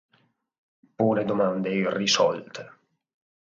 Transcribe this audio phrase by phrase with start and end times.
[1.01, 2.67] Pone domande irrisolte.